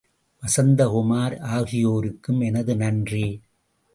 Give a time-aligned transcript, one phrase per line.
[0.43, 3.25] வசந்த குமார் ஆகியோருக்கும் எனது நன்றி.